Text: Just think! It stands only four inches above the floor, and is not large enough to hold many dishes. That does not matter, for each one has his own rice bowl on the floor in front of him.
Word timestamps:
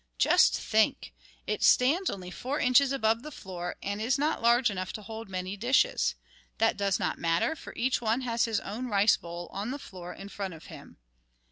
Just 0.17 0.59
think! 0.59 1.13
It 1.45 1.61
stands 1.61 2.09
only 2.09 2.31
four 2.31 2.59
inches 2.59 2.91
above 2.91 3.21
the 3.21 3.29
floor, 3.29 3.75
and 3.83 4.01
is 4.01 4.17
not 4.17 4.41
large 4.41 4.71
enough 4.71 4.91
to 4.93 5.03
hold 5.03 5.29
many 5.29 5.55
dishes. 5.55 6.15
That 6.57 6.75
does 6.75 6.97
not 6.99 7.19
matter, 7.19 7.55
for 7.55 7.71
each 7.75 8.01
one 8.01 8.21
has 8.21 8.45
his 8.45 8.59
own 8.61 8.87
rice 8.87 9.15
bowl 9.17 9.47
on 9.51 9.69
the 9.69 9.77
floor 9.77 10.11
in 10.11 10.29
front 10.29 10.55
of 10.55 10.65
him. 10.73 10.97